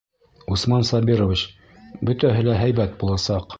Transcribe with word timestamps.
Усман 0.55 0.87
Сабирович, 0.91 1.43
бөтәһе 2.11 2.49
лә 2.51 2.59
һәйбәт 2.65 2.99
буласаҡ. 3.05 3.49